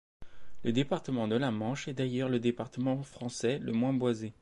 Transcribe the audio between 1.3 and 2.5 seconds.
la Manche est d'ailleurs le